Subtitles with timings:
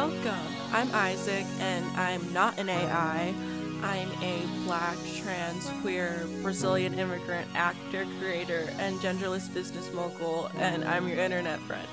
[0.00, 0.54] Welcome.
[0.72, 3.34] I'm Isaac and I'm not an AI.
[3.82, 11.06] I'm a black, trans, queer, Brazilian immigrant actor, creator, and genderless business mogul, and I'm
[11.06, 11.86] your internet friend.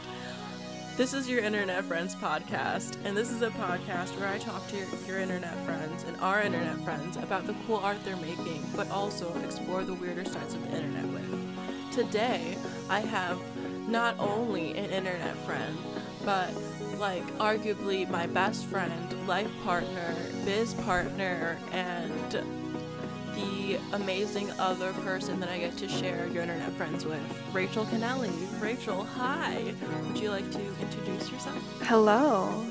[0.95, 4.77] This is your Internet Friends podcast, and this is a podcast where I talk to
[4.77, 8.89] your, your, internet friends and our internet friends about the cool art they're making, but
[8.89, 11.91] also explore the weirder sides of the internet with.
[11.91, 12.57] Today,
[12.89, 13.37] I have
[13.89, 15.77] not only an internet friend,
[16.23, 16.53] but
[16.97, 22.31] like arguably my best friend, life partner, biz partner, and
[23.35, 27.21] the amazing other person that I get to share your internet friends with,
[27.53, 28.33] Rachel Kennelly.
[28.61, 29.73] Rachel, hi.
[30.07, 31.81] Would you like to introduce yourself?
[31.83, 32.65] Hello.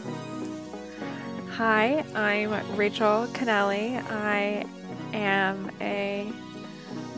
[1.50, 4.02] Hi, I'm Rachel Kennelly.
[4.10, 4.66] I
[5.12, 6.32] am a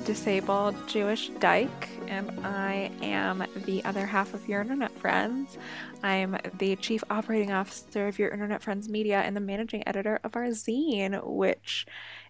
[0.09, 5.59] disabled Jewish dyke, and I am the other half of your internet friends.
[6.03, 10.35] I'm the chief operating officer of your internet friends media and the managing editor of
[10.35, 11.85] our zine, which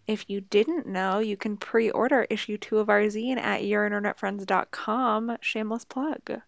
[0.09, 5.37] if you didn't know, you can pre order issue two of our zine at yourinternetfriends.com.
[5.41, 6.41] Shameless plug.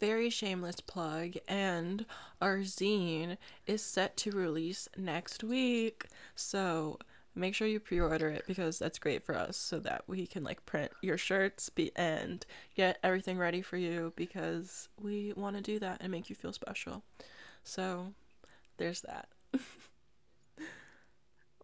[0.00, 1.34] Very shameless plug.
[1.46, 2.06] And
[2.40, 6.06] our zine is set to release next week.
[6.34, 6.98] So
[7.34, 10.64] make sure you pre-order it because that's great for us so that we can like
[10.66, 12.46] print your shirts be- and
[12.76, 16.52] get everything ready for you because we want to do that and make you feel
[16.52, 17.02] special
[17.62, 18.12] so
[18.76, 19.28] there's that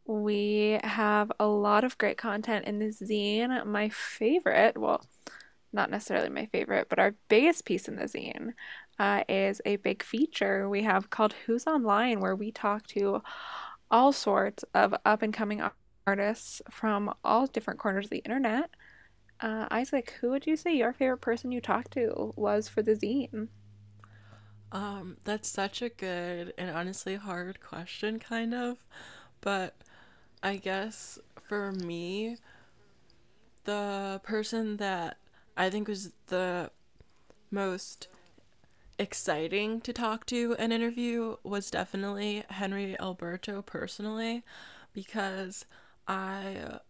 [0.07, 3.65] We have a lot of great content in this zine.
[3.65, 5.05] My favorite, well,
[5.73, 8.55] not necessarily my favorite, but our biggest piece in the zine
[8.99, 13.23] uh, is a big feature we have called Who's Online, where we talk to
[13.91, 15.63] all sorts of up and coming
[16.07, 18.71] artists from all different corners of the internet.
[19.41, 22.95] Uh, Isaac, who would you say your favorite person you talked to was for the
[22.95, 23.49] zine?
[24.73, 28.79] Um, that's such a good and honestly hard question, kind of.
[29.41, 29.75] But
[30.43, 32.37] I guess for me,
[33.65, 35.17] the person that
[35.57, 36.71] I think was the
[37.51, 38.09] most
[39.01, 44.45] exciting to talk to and interview was definitely Henry Alberto personally
[44.93, 45.65] because
[46.07, 46.81] I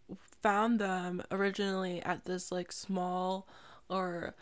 [0.41, 3.47] found them originally at this like small
[3.89, 4.35] or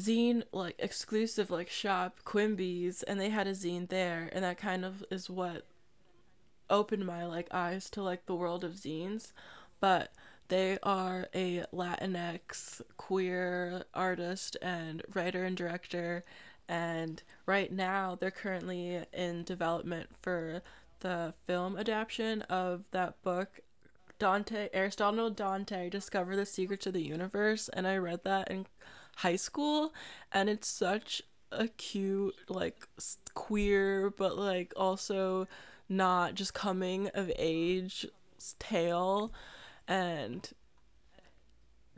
[0.00, 4.84] zine like exclusive like shop Quimby's and they had a zine there and that kind
[4.84, 5.66] of is what
[6.70, 9.32] opened my like eyes to like the world of zines,
[9.80, 10.12] but
[10.46, 16.24] they are a Latinx queer artist and writer and director
[16.68, 20.62] and right now they're currently in development for
[21.00, 23.60] the film adaptation of that book
[24.18, 28.66] Dante Aristotle Dante Discover the Secrets of the Universe and I read that in
[29.16, 29.92] high school
[30.32, 31.22] and it's such
[31.52, 32.86] a cute like
[33.34, 35.46] queer but like also
[35.88, 38.06] not just coming of age
[38.58, 39.32] tale
[39.86, 40.50] and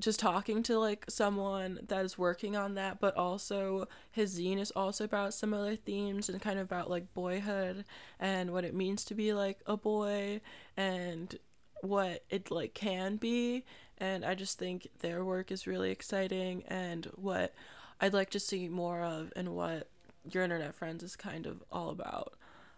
[0.00, 4.70] just talking to like someone that is working on that but also his zine is
[4.72, 7.84] also about similar themes and kind of about like boyhood
[8.20, 10.40] and what it means to be like a boy
[10.76, 11.38] and
[11.82, 13.64] what it like can be
[13.98, 17.54] and i just think their work is really exciting and what
[18.00, 19.88] i'd like to see more of and what
[20.30, 22.34] your internet friends is kind of all about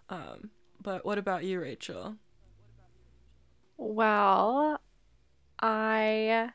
[0.09, 0.51] um
[0.83, 2.17] but what about you, Rachel?
[3.77, 4.81] Well,
[5.61, 6.53] I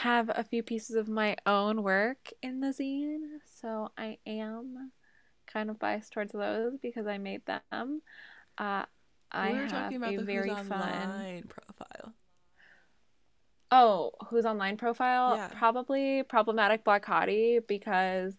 [0.00, 4.90] have a few pieces of my own work in the zine, so I am
[5.46, 8.02] kind of biased towards those because I made them.
[8.58, 8.84] Uh,
[9.30, 12.12] I we were talking about a the very who's fun profile.
[13.70, 15.36] Oh, who's online profile?
[15.36, 15.48] Yeah.
[15.56, 18.34] Probably problematic black hottie because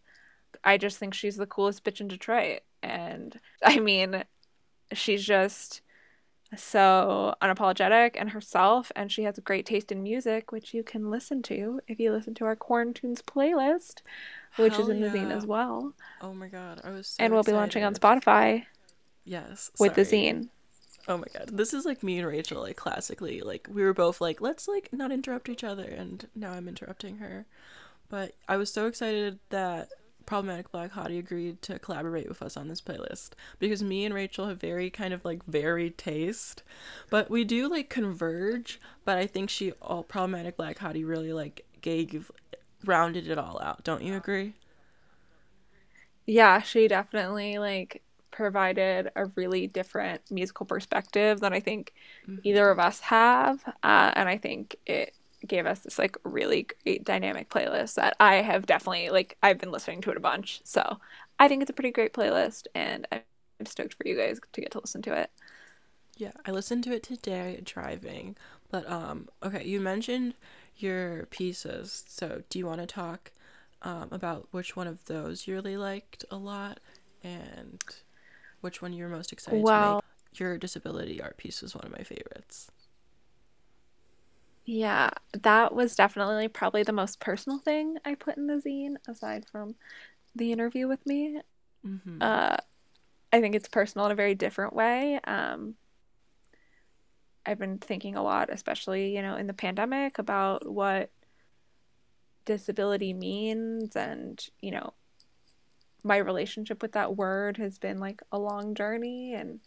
[0.61, 2.61] I just think she's the coolest bitch in Detroit.
[2.83, 4.25] And I mean,
[4.91, 5.81] she's just
[6.55, 11.09] so unapologetic and herself and she has a great taste in music which you can
[11.09, 14.01] listen to if you listen to our quarantunes playlist
[14.55, 15.09] which Hell is in yeah.
[15.09, 17.55] the zine as well oh my god i was so and we'll excited.
[17.55, 18.65] be launching on spotify
[19.23, 20.05] yes with sorry.
[20.05, 20.49] the zine
[21.07, 24.21] oh my god this is like me and rachel like classically like we were both
[24.21, 27.45] like let's like not interrupt each other and now i'm interrupting her
[28.07, 29.89] but i was so excited that
[30.25, 33.31] problematic black hottie agreed to collaborate with us on this playlist.
[33.59, 36.63] Because me and rachel have very kind of like varied taste.
[37.09, 41.65] But we do like converge but i think she all problematic black hottie really like
[41.81, 42.31] gave
[42.83, 43.83] rounded it all out.
[43.83, 44.53] Don't you agree?
[46.25, 48.01] Yeah she definitely like
[48.31, 51.93] provided a really different musical perspective than i think
[52.27, 52.39] mm-hmm.
[52.43, 55.15] either of us have uh, and i think it
[55.47, 59.71] gave us this like really great dynamic playlist that I have definitely like I've been
[59.71, 60.61] listening to it a bunch.
[60.63, 60.99] So
[61.39, 64.71] I think it's a pretty great playlist and I'm stoked for you guys to get
[64.71, 65.31] to listen to it.
[66.17, 68.35] Yeah, I listened to it today driving.
[68.69, 70.33] But um okay, you mentioned
[70.77, 72.03] your pieces.
[72.07, 73.31] So do you want to talk
[73.81, 76.79] um, about which one of those you really liked a lot
[77.23, 77.81] and
[78.61, 80.39] which one you're most excited well, to make?
[80.39, 82.69] Your disability art piece was one of my favorites.
[84.65, 89.45] Yeah, that was definitely probably the most personal thing I put in the zine, aside
[89.51, 89.75] from
[90.35, 91.39] the interview with me.
[91.85, 92.17] Mm-hmm.
[92.19, 92.57] Uh,
[93.31, 95.19] I think it's personal in a very different way.
[95.23, 95.75] Um,
[97.45, 101.11] I've been thinking a lot, especially you know in the pandemic, about what
[102.45, 104.93] disability means, and you know,
[106.03, 109.59] my relationship with that word has been like a long journey, and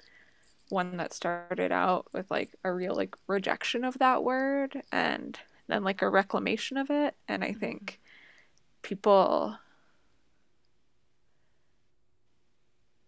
[0.69, 5.85] one that started out with like a real like rejection of that word and then
[5.85, 7.15] like a reclamation of it.
[7.27, 8.89] And i think mm-hmm.
[8.89, 9.57] people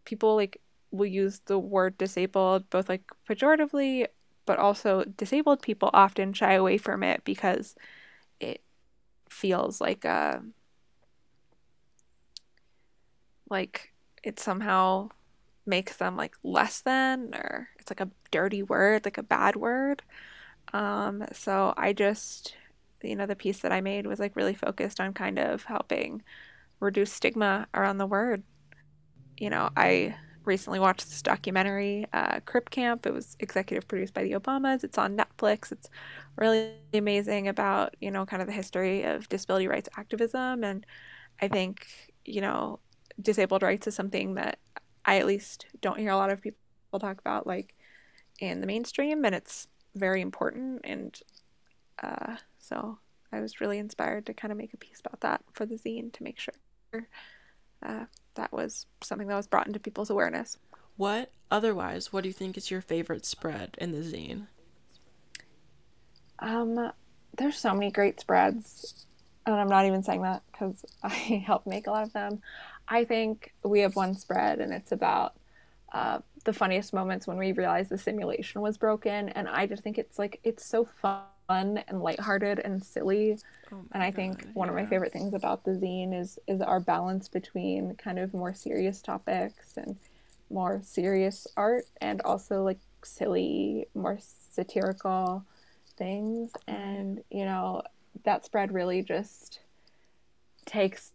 [0.04, 0.60] people like
[0.90, 4.06] will use the word disabled both like pejoratively
[4.44, 7.76] but also disabled people often shy away from it because
[8.40, 8.60] it
[9.28, 10.42] feels like a
[13.48, 13.92] like
[14.24, 15.08] it somehow
[15.70, 20.02] makes them like less than or it's like a dirty word, like a bad word.
[20.74, 22.56] Um, so I just,
[23.02, 26.22] you know, the piece that I made was like really focused on kind of helping
[26.80, 28.42] reduce stigma around the word.
[29.38, 33.06] You know, I recently watched this documentary, uh, Crip Camp.
[33.06, 34.84] It was executive produced by the Obamas.
[34.84, 35.72] It's on Netflix.
[35.72, 35.88] It's
[36.36, 40.64] really amazing about, you know, kind of the history of disability rights activism.
[40.64, 40.86] And
[41.40, 41.86] I think,
[42.24, 42.80] you know,
[43.20, 44.58] disabled rights is something that
[45.04, 46.58] I at least don't hear a lot of people
[46.98, 47.74] talk about like
[48.38, 50.80] in the mainstream, and it's very important.
[50.84, 51.18] And
[52.02, 52.98] uh, so
[53.32, 56.12] I was really inspired to kind of make a piece about that for the zine
[56.12, 56.54] to make sure
[57.82, 58.04] uh,
[58.34, 60.58] that was something that was brought into people's awareness.
[60.96, 62.12] What otherwise?
[62.12, 64.46] What do you think is your favorite spread in the zine?
[66.38, 66.92] Um,
[67.36, 69.06] there's so many great spreads,
[69.46, 72.40] and I'm not even saying that because I helped make a lot of them.
[72.90, 75.34] I think we have one spread, and it's about
[75.92, 79.28] uh, the funniest moments when we realized the simulation was broken.
[79.30, 83.38] And I just think it's like it's so fun and lighthearted and silly.
[83.72, 84.72] Oh and I think one yeah.
[84.72, 88.54] of my favorite things about the zine is is our balance between kind of more
[88.54, 89.96] serious topics and
[90.50, 94.18] more serious art, and also like silly, more
[94.50, 95.44] satirical
[95.96, 96.50] things.
[96.66, 97.82] And you know
[98.24, 99.60] that spread really just
[100.66, 101.12] takes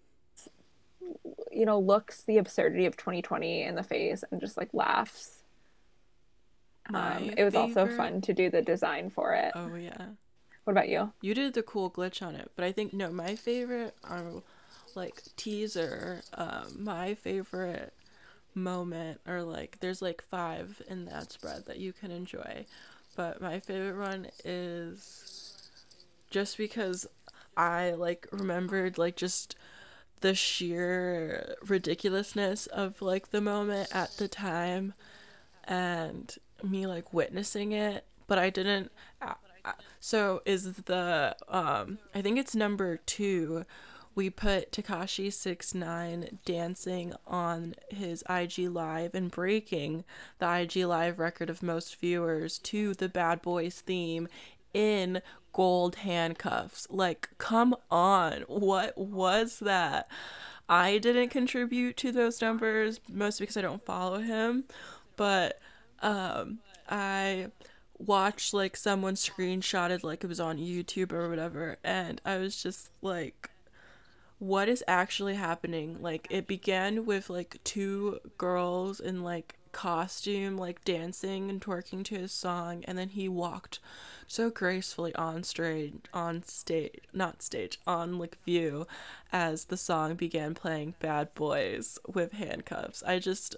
[1.55, 5.43] you know, looks the absurdity of 2020 in the face and just like laughs.
[6.93, 7.79] Um, it was favorite...
[7.79, 9.51] also fun to do the design for it.
[9.55, 10.07] Oh yeah.
[10.65, 11.13] What about you?
[11.21, 14.23] You did the cool glitch on it, but I think no, my favorite are
[14.95, 16.21] like teaser.
[16.33, 17.93] Um, my favorite
[18.53, 22.65] moment or like there's like five in that spread that you can enjoy,
[23.15, 25.69] but my favorite one is
[26.29, 27.07] just because
[27.55, 29.55] I like remembered like just
[30.25, 34.96] the sheer ridiculousness of like the moment at the time
[35.65, 38.91] and me like witnessing it but i didn't
[40.00, 43.65] so is the um i think it's number two.
[44.15, 50.05] We put Tekashi Six Nine dancing on his IG Live and breaking
[50.39, 54.29] the IG Live record of most viewers to the Bad Boys theme
[54.74, 55.22] in
[55.55, 56.85] gold handcuffs.
[56.89, 58.41] Like, come on.
[58.50, 60.09] What was that?
[60.67, 64.65] I didn't contribute to those numbers, mostly because I don't follow him,
[65.15, 65.62] but
[66.01, 66.59] um,
[66.89, 67.51] I
[67.97, 72.89] watched like someone screenshotted like it was on YouTube or whatever, and I was just
[73.01, 73.50] like,
[74.39, 76.01] what is actually happening?
[76.01, 82.15] Like, it began with like two girls in like costume, like dancing and twerking to
[82.15, 83.79] his song, and then he walked
[84.25, 88.88] so gracefully on stage, on stage, not stage, on like view,
[89.34, 93.03] as the song began playing "Bad Boys" with handcuffs.
[93.05, 93.58] I just,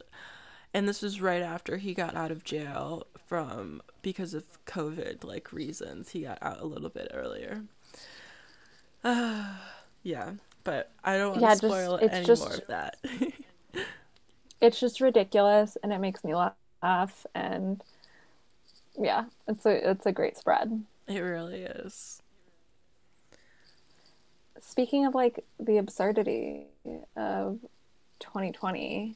[0.74, 5.54] and this was right after he got out of jail from because of COVID like
[5.54, 6.10] reasons.
[6.10, 7.62] He got out a little bit earlier.
[9.04, 9.54] Uh,
[10.02, 10.32] yeah,
[10.64, 12.44] but I don't want yeah, to spoil just, any just...
[12.44, 12.98] more of that.
[14.62, 17.84] it's just ridiculous and it makes me laugh and
[19.00, 20.84] yeah it's a it's a great spread.
[21.08, 22.22] It really is.
[24.60, 26.68] Speaking of like the absurdity
[27.16, 27.60] of
[28.20, 29.16] 2020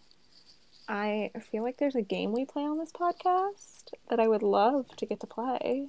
[0.87, 4.95] i feel like there's a game we play on this podcast that i would love
[4.95, 5.87] to get to play.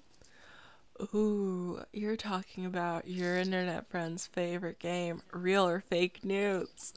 [1.15, 6.93] Ooh, you're talking about your internet friend's favorite game, real or fake news.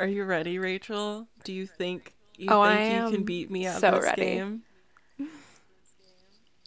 [0.00, 1.28] Are you ready, Rachel?
[1.44, 4.22] Do you think you Oh, I think you can beat me at so this ready.
[4.22, 4.62] game?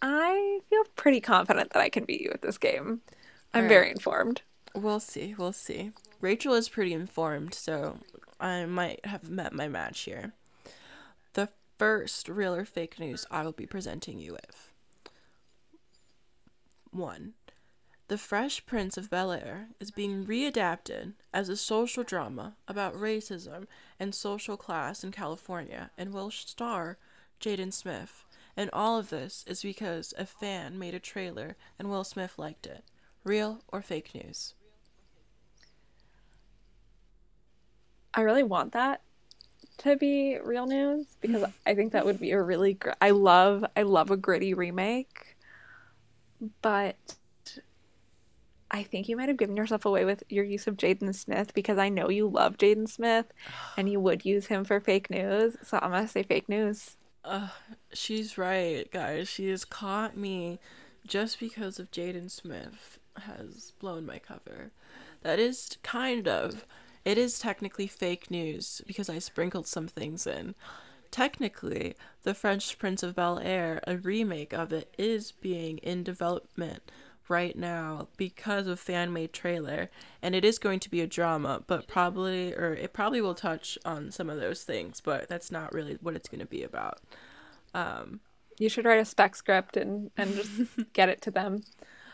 [0.02, 3.02] I feel pretty confident that I can beat you at this game.
[3.54, 3.70] I'm Alright.
[3.70, 4.42] very informed.
[4.76, 5.34] We'll see.
[5.38, 5.92] We'll see.
[6.22, 8.00] Rachel is pretty informed, so
[8.40, 10.34] I might have met my match here.
[11.34, 14.72] The first real or fake news I will be presenting you with.
[16.92, 17.34] One.
[18.08, 23.68] The Fresh Prince of Bel Air is being readapted as a social drama about racism
[24.00, 26.98] and social class in California and will star
[27.42, 28.24] Jaden Smith.
[28.56, 32.66] And all of this is because a fan made a trailer and Will Smith liked
[32.66, 32.86] it.
[33.26, 34.54] Real or fake news?
[38.14, 39.02] I really want that
[39.80, 43.66] to be real news because I think that would be a really gr- I love
[43.76, 45.36] I love a gritty remake,
[46.62, 46.96] but
[48.70, 51.78] I think you might have given yourself away with your use of Jaden Smith because
[51.78, 53.28] I know you love Jaden Smith
[53.78, 55.56] and you would use him for fake news.
[55.64, 56.96] So I'm gonna say fake news.
[57.24, 57.50] Uh,
[57.94, 59.28] she's right, guys.
[59.28, 60.60] She has caught me
[61.06, 64.72] just because of Jaden Smith has blown my cover.
[65.24, 66.66] That is kind of.
[67.06, 70.56] It is technically fake news because I sprinkled some things in.
[71.10, 76.84] Technically, The French Prince of Bel Air, a remake of it, is being in development
[77.30, 79.90] right now because of fan made trailer
[80.22, 83.78] and it is going to be a drama but probably or it probably will touch
[83.86, 87.00] on some of those things but that's not really what it's going to be about
[87.74, 88.20] um
[88.60, 90.52] You should write a spec script and and just
[90.94, 91.62] get it to them.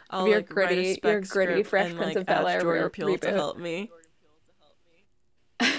[0.09, 3.27] I'll your like gritty- your gritty Fresh and, Prince like, of Bel-Air Jordan Peele to
[3.27, 3.33] reboot.
[3.33, 3.89] help me.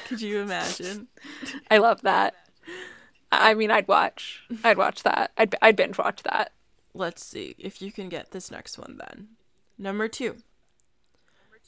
[0.09, 1.09] Could you imagine?
[1.71, 2.35] I love that.
[3.31, 4.43] I I mean, I'd watch.
[4.64, 5.33] I'd watch that.
[5.37, 6.53] I'd I'd binge watch that.
[6.95, 9.29] Let's see if you can get this next one then.
[9.77, 10.37] Number two.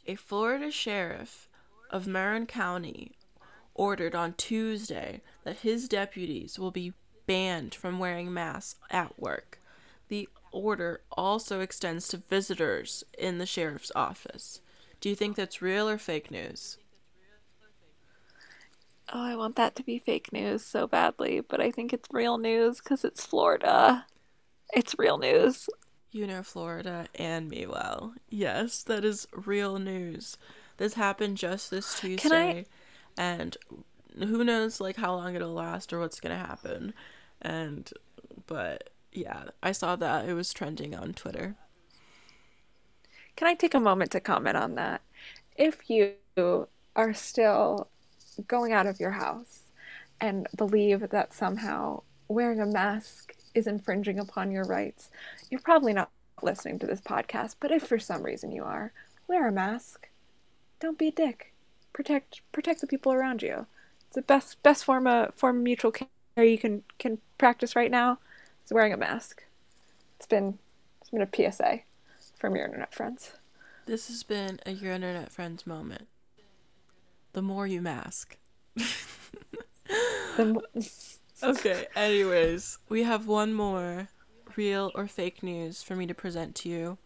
[0.06, 1.48] A Florida sheriff
[1.90, 3.12] of Marion County
[3.74, 6.92] ordered on Tuesday that his deputies will be
[7.26, 9.58] banned from wearing masks at work.
[10.08, 14.60] The order also extends to visitors in the sheriff's office.
[15.00, 16.78] Do you think that's real or fake news?
[19.12, 22.38] Oh, I want that to be fake news so badly, but I think it's real
[22.38, 24.06] news because it's Florida.
[24.72, 25.68] It's real news.
[26.10, 28.14] You know Florida and me well.
[28.28, 30.38] Yes, that is real news.
[30.78, 32.66] This happened just this Can I- Tuesday,
[33.16, 33.56] and
[34.18, 36.94] who knows like how long it'll last or what's gonna happen.
[37.42, 37.90] And
[38.46, 41.56] but yeah, I saw that it was trending on Twitter.
[43.36, 45.02] Can I take a moment to comment on that?
[45.56, 46.14] If you
[46.94, 47.88] are still
[48.46, 49.64] going out of your house
[50.20, 55.10] and believe that somehow wearing a mask is infringing upon your rights,
[55.50, 56.10] you're probably not
[56.42, 58.92] listening to this podcast, but if for some reason you are,
[59.26, 60.08] wear a mask.
[60.78, 61.52] Don't be a dick.
[61.92, 63.66] Protect protect the people around you.
[64.06, 67.90] It's the best best form of form of mutual care you can can practice right
[67.90, 68.18] now
[68.64, 69.44] is wearing a mask.
[70.16, 70.58] It's been
[71.00, 71.80] it's been a PSA
[72.38, 73.32] from your internet friends.
[73.86, 76.08] This has been a Your Internet Friends moment.
[77.32, 78.36] The more you mask.
[80.36, 80.82] The mo-
[81.42, 84.08] Okay, anyways, we have one more
[84.56, 86.98] real or fake news for me to present to you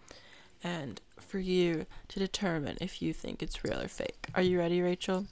[0.63, 4.29] and for you to determine if you think it's real or fake.
[4.37, 5.27] Are you ready, Rachel?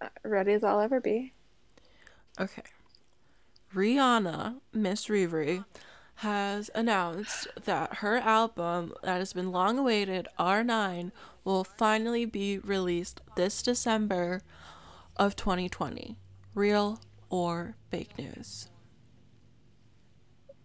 [0.00, 1.32] Uh, ready as I'll ever be.
[2.38, 2.62] Okay.
[3.74, 5.64] Rihanna, Miss Riri,
[6.16, 11.10] has announced that her album that has been long awaited, R9,
[11.44, 14.42] will finally be released this December
[15.16, 16.16] of 2020.
[16.54, 18.68] Real or fake news?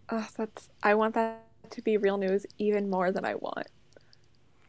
[0.08, 3.68] Ugh, that's I want that to be real news even more than I want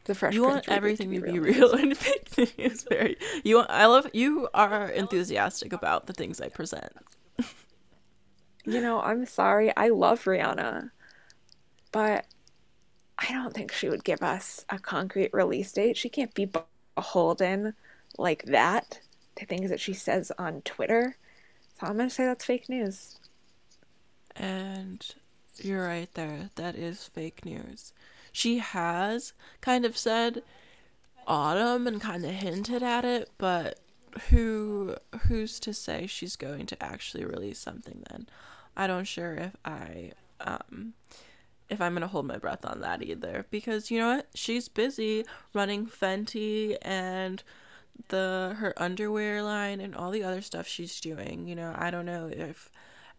[0.04, 1.56] the Fresh you want everything to be news.
[1.56, 2.84] real and fake news.
[2.88, 3.16] Very.
[3.42, 3.70] You want.
[3.70, 4.08] I love.
[4.12, 6.92] You are enthusiastic about the things I present.
[8.64, 9.74] You know, I'm sorry.
[9.76, 10.90] I love Rihanna,
[11.92, 12.26] but
[13.18, 15.96] I don't think she would give us a concrete release date.
[15.96, 16.50] She can't be
[16.96, 17.74] beholden
[18.18, 19.00] like that
[19.36, 21.16] to things that she says on Twitter.
[21.78, 23.18] So I'm gonna say that's fake news.
[24.36, 25.04] And
[25.58, 26.50] you're right there.
[26.56, 27.92] That is fake news.
[28.32, 30.42] She has kind of said
[31.26, 33.78] autumn and kind of hinted at it, but
[34.30, 34.96] who
[35.28, 38.28] who's to say she's going to actually release something then?
[38.76, 40.94] I don't sure if I um
[41.68, 45.24] if I'm gonna hold my breath on that either because you know what she's busy
[45.52, 47.42] running Fenty and
[48.08, 52.06] the her underwear line and all the other stuff she's doing you know I don't
[52.06, 52.70] know if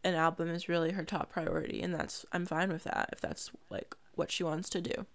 [0.03, 3.51] an album is really her top priority and that's I'm fine with that if that's
[3.69, 5.05] like what she wants to do.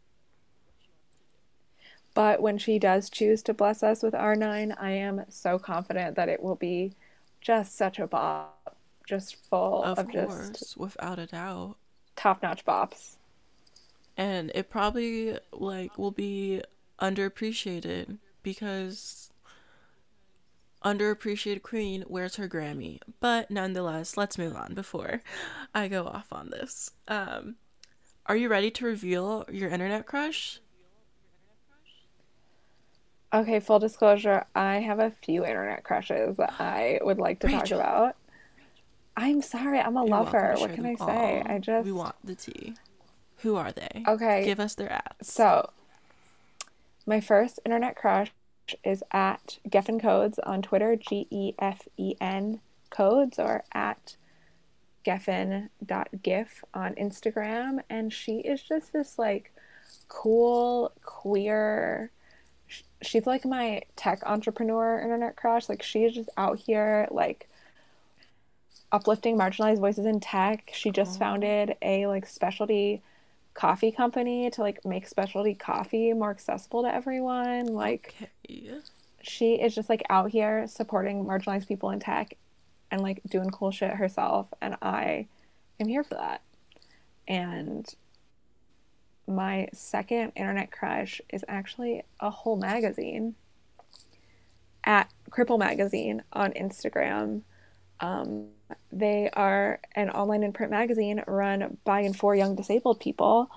[2.14, 6.28] But when she does choose to bless us with R9, I am so confident that
[6.28, 6.92] it will be
[7.40, 8.76] just such a bop,
[9.06, 11.76] just full of, of course, just without a doubt,
[12.16, 13.16] top-notch bops.
[14.16, 16.62] And it probably like will be
[17.00, 19.29] underappreciated because
[20.84, 23.00] underappreciated queen wears her Grammy.
[23.20, 25.22] But nonetheless, let's move on before
[25.75, 26.90] I go off on this.
[27.08, 27.56] Um,
[28.26, 30.60] are you ready to reveal your internet crush?
[33.32, 37.78] Okay, full disclosure, I have a few internet crushes that I would like to Rachel.
[37.78, 38.16] talk about.
[39.16, 40.54] I'm sorry, I'm a You're lover.
[40.58, 41.06] What can I all.
[41.06, 41.42] say?
[41.46, 42.75] I just We want the tea.
[43.38, 44.02] Who are they?
[44.06, 44.44] Okay.
[44.44, 45.28] Give us their ads.
[45.32, 45.70] So,
[47.06, 48.32] my first internet crush
[48.84, 52.60] is at Gefen Codes on Twitter, G E F E N
[52.90, 54.16] codes, or at
[55.06, 57.80] gefen.gif on Instagram.
[57.88, 59.52] And she is just this like
[60.08, 62.10] cool, queer,
[63.02, 65.68] she's like my tech entrepreneur internet crush.
[65.68, 67.48] Like she is just out here like
[68.92, 70.70] uplifting marginalized voices in tech.
[70.74, 71.18] She just oh.
[71.18, 73.02] founded a like specialty
[73.60, 77.66] coffee company to like make specialty coffee more accessible to everyone.
[77.66, 78.14] Like
[78.48, 78.80] okay.
[79.20, 82.38] she is just like out here supporting marginalized people in tech
[82.90, 85.26] and like doing cool shit herself and I
[85.78, 86.40] am here for that.
[87.28, 87.86] And
[89.26, 93.34] my second internet crush is actually a whole magazine
[94.84, 97.42] at Cripple Magazine on Instagram.
[98.00, 98.46] Um,
[98.92, 103.50] they are an online and print magazine run by and for young disabled people,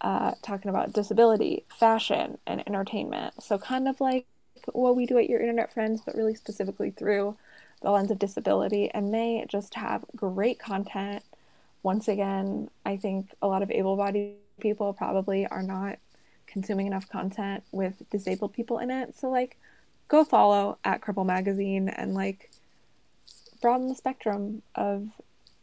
[0.00, 3.42] uh, talking about disability, fashion, and entertainment.
[3.42, 4.26] So, kind of like
[4.72, 7.36] what we do at Your Internet Friends, but really specifically through
[7.82, 8.90] the lens of disability.
[8.90, 11.22] And they just have great content.
[11.82, 15.98] Once again, I think a lot of able bodied people probably are not
[16.46, 19.16] consuming enough content with disabled people in it.
[19.18, 19.56] So like
[20.08, 22.50] go follow at Cripple Magazine and like
[23.60, 25.08] broaden the spectrum of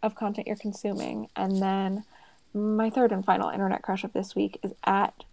[0.02, 1.30] of content you're consuming.
[1.36, 2.04] And then
[2.54, 5.24] my third and final internet crush of this week is at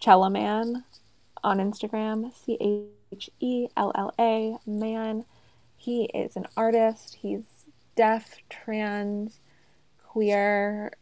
[0.00, 0.84] Chellaman
[1.42, 5.24] on Instagram, C H E L L A man.
[5.76, 7.18] He is an artist.
[7.22, 7.44] He's
[7.96, 9.38] deaf, trans,
[10.06, 10.92] queer,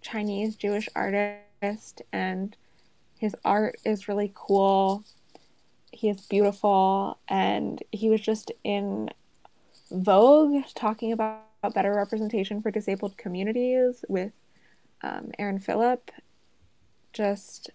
[0.00, 2.56] Chinese, Jewish artist artist and
[3.18, 5.04] his art is really cool.
[5.92, 9.10] He is beautiful and he was just in
[9.90, 11.42] Vogue talking about
[11.74, 14.32] better representation for disabled communities with
[15.02, 16.10] um, Aaron Philip.
[17.12, 17.70] Just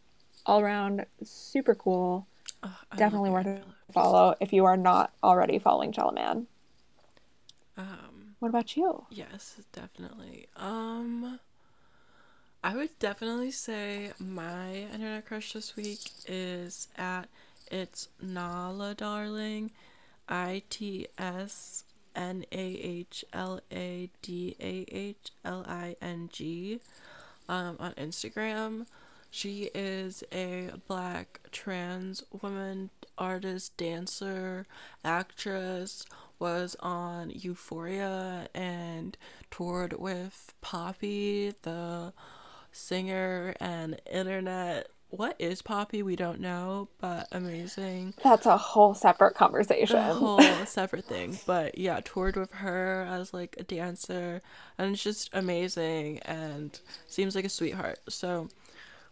[0.45, 2.27] all around super cool.
[2.63, 6.47] Oh, Definitely worth a follow if you are not already following Chellaman.
[7.77, 9.05] Um, what about you?
[9.09, 10.47] Yes, definitely.
[10.55, 11.39] Um,
[12.63, 17.27] I would definitely say my internet crush this week is at
[17.69, 19.71] it's Nahla Dahling,
[20.29, 21.83] I T S
[22.15, 26.79] N A H L A D A H L I N G,
[27.47, 28.85] um, on Instagram.
[29.31, 34.65] She is a black trans woman, artist, dancer,
[35.03, 36.05] actress,
[36.39, 39.17] was on Euphoria and
[39.51, 42.13] toured with Poppy, the
[42.71, 44.87] singer and internet.
[45.15, 46.03] What is Poppy?
[46.03, 48.15] We don't know, but amazing.
[48.23, 49.95] That's a whole separate conversation.
[49.95, 51.39] A whole separate thing.
[51.45, 54.41] But yeah, toured with her as like a dancer
[54.77, 57.99] and it's just amazing and seems like a sweetheart.
[58.09, 58.49] So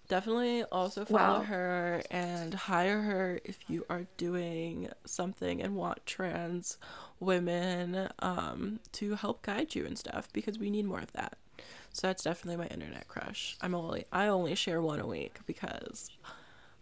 [0.09, 1.45] definitely also follow wow.
[1.45, 6.77] her and hire her if you are doing something and want trans
[7.19, 11.37] women um, to help guide you and stuff because we need more of that.
[11.93, 13.55] So that's definitely my internet crush.
[13.61, 16.09] I'm only I only share one a week because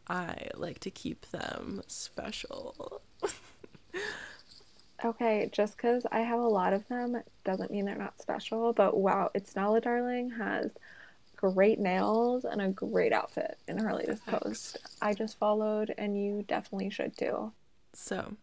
[0.07, 3.01] I like to keep them special.
[5.05, 8.71] okay, just because I have a lot of them doesn't mean they're not special.
[8.71, 10.71] But wow, it's Nahla Dahling has
[11.35, 14.43] great nails and a great outfit in her latest Thanks.
[14.43, 14.77] post.
[15.01, 17.51] I just followed, and you definitely should too.
[17.93, 18.37] So,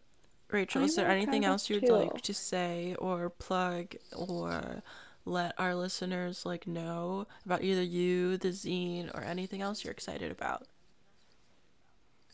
[0.51, 1.93] Rachel, I'm is there anything else you'd too.
[1.93, 4.83] like to say or plug or
[5.29, 10.31] let our listeners like know about either you, the zine, or anything else you're excited
[10.31, 10.67] about.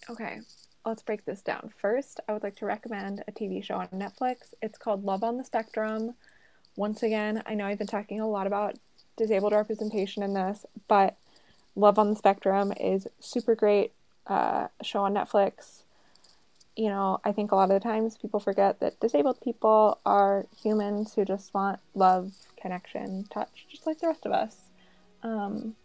[0.09, 0.39] Okay,
[0.85, 1.73] let's break this down.
[1.77, 4.53] First, I would like to recommend a TV show on Netflix.
[4.61, 6.15] It's called Love on the Spectrum.
[6.75, 8.75] Once again, I know I've been talking a lot about
[9.17, 11.15] disabled representation in this, but
[11.75, 13.91] Love on the Spectrum is super great
[14.27, 15.81] uh, show on Netflix.
[16.75, 20.45] You know, I think a lot of the times people forget that disabled people are
[20.61, 22.33] humans who just want love,
[22.65, 24.55] connection, touch, just like the rest of us.
[25.21, 25.75] Um,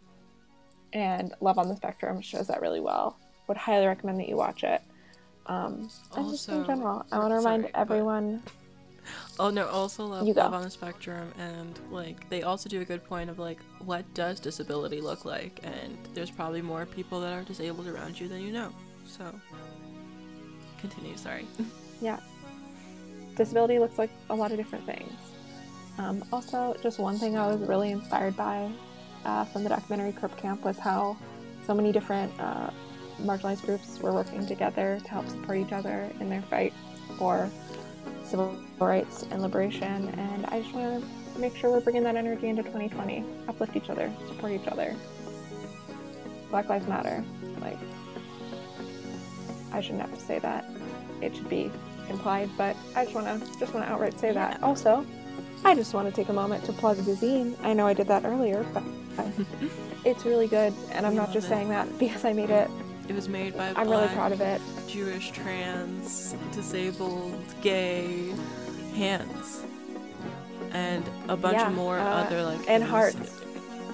[0.93, 3.17] and Love on the Spectrum shows that really well.
[3.47, 4.81] Would highly recommend that you watch it.
[5.45, 8.41] Um, and just in general, I want to remind sorry, but- everyone.
[9.39, 10.27] Oh no, also love.
[10.27, 14.05] Love on the Spectrum and like they also do a good point of like what
[14.13, 18.41] does disability look like and there's probably more people that are disabled around you than
[18.41, 18.71] you know.
[19.05, 19.23] So
[20.79, 21.45] continue, sorry.
[22.01, 22.19] Yeah.
[23.35, 25.13] Disability looks like a lot of different things.
[25.97, 28.71] Um, also, just one thing I was really inspired by
[29.25, 31.17] uh, from the documentary Crip Camp was how
[31.65, 32.71] so many different uh,
[33.21, 36.73] marginalized groups were working together to help support each other in their fight
[37.17, 37.49] for
[38.23, 40.09] civil rights and liberation.
[40.09, 43.23] And I just want to make sure we're bringing that energy into 2020.
[43.47, 44.95] Uplift each other, support each other.
[46.49, 47.23] Black Lives Matter.
[47.61, 47.77] Like,
[49.71, 50.65] I shouldn't have to say that.
[51.21, 51.71] It should be
[52.09, 54.61] implied, but I just want to just want to outright say that.
[54.63, 55.05] Also,
[55.63, 57.55] I just want to take a moment to plug the zine.
[57.63, 58.83] I know I did that earlier, but
[60.05, 61.49] it's really good, and I'm We not just it.
[61.49, 62.69] saying that because I made it.
[63.07, 64.61] It was made by I'm really proud of it.
[64.87, 68.33] Jewish, trans, disabled, gay
[68.95, 69.63] hands.
[70.71, 73.41] And a bunch Yeah, of more uh, other like and hearts.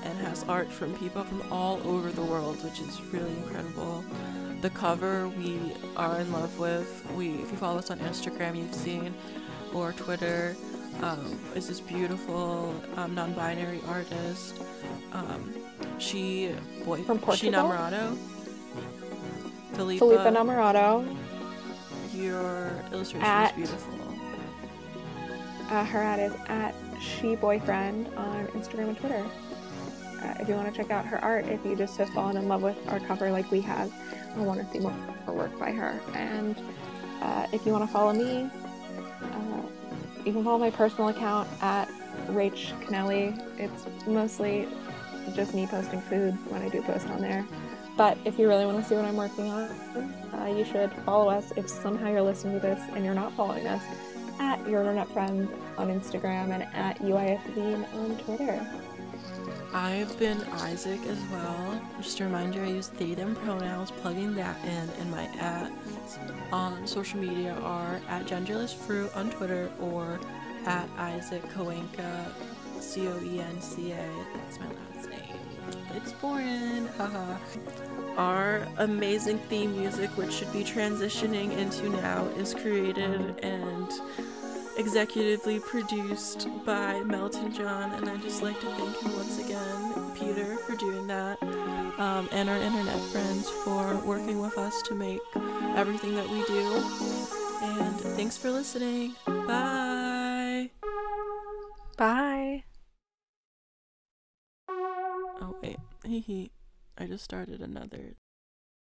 [0.04, 4.04] and has art from people from all over the world, which is really incredible.
[4.62, 5.60] The cover we
[5.96, 7.04] are in love with.
[7.16, 9.14] We, if you follow us on Instagram, you've seen,
[9.74, 10.56] or Twitter,
[11.02, 14.60] um, is this beautiful um, non-binary artist.
[15.14, 15.54] Um,
[16.00, 16.52] she
[16.86, 17.64] boy From she Portugal?
[17.64, 18.18] Namorado.
[19.74, 21.18] Felipa, Felipa Namorado.
[22.14, 23.94] your illustration At- is beautiful.
[25.70, 29.24] Uh, her ad is at she boyfriend on Instagram and Twitter.
[30.22, 32.48] Uh, if you want to check out her art, if you just have fallen in
[32.48, 33.92] love with our cover like we have,
[34.38, 34.96] or want to see more
[35.28, 36.00] work by her.
[36.16, 36.58] And
[37.22, 38.50] uh, if you want to follow me,
[40.28, 41.90] you can follow my personal account at
[42.28, 43.42] Rach Kennelly.
[43.58, 44.68] It's mostly
[45.34, 47.48] just me posting food when I do post on there.
[47.96, 49.70] But if you really want to see what I'm working on,
[50.34, 51.54] uh, you should follow us.
[51.56, 53.82] If somehow you're listening to this and you're not following us,
[54.40, 58.87] at Your Internet Friends on Instagram and at UIFZine on Twitter.
[59.74, 61.82] I've been Isaac as well.
[62.02, 65.72] Just a reminder, I use they them pronouns, plugging that in, and my at
[66.52, 70.20] on social media are at genderless fruit on Twitter or
[70.66, 72.32] at Isaac Coenca,
[72.80, 74.10] C O E N C A.
[74.36, 75.36] That's my last name.
[75.96, 77.38] It's foreign, haha.
[78.18, 83.92] Our amazing theme music, which should be transitioning into now, is created and
[84.78, 90.58] executively produced by Melton John, and I'd just like to thank him once again, Peter,
[90.58, 91.42] for doing that,
[92.00, 95.20] um, and our internet friends for working with us to make
[95.76, 96.84] everything that we do.
[97.62, 99.16] And thanks for listening.
[99.26, 100.70] Bye.
[101.98, 102.64] Bye.
[104.70, 106.52] Oh wait, hee hee.
[106.98, 108.16] I just started another